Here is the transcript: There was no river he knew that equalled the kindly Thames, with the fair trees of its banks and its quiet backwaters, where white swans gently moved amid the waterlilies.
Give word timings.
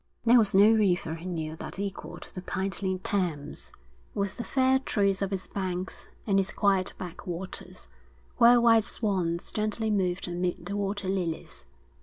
There 0.25 0.39
was 0.39 0.55
no 0.55 0.71
river 0.71 1.13
he 1.13 1.27
knew 1.27 1.55
that 1.57 1.77
equalled 1.77 2.31
the 2.33 2.41
kindly 2.41 2.97
Thames, 2.97 3.71
with 4.15 4.37
the 4.37 4.43
fair 4.43 4.79
trees 4.79 5.21
of 5.21 5.31
its 5.31 5.45
banks 5.45 6.09
and 6.25 6.39
its 6.39 6.51
quiet 6.51 6.93
backwaters, 6.97 7.87
where 8.39 8.59
white 8.59 8.83
swans 8.85 9.51
gently 9.51 9.91
moved 9.91 10.27
amid 10.27 10.65
the 10.65 10.75
waterlilies. 10.75 11.65